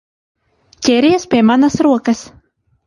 [0.89, 2.29] Ķeries pie manas rokas!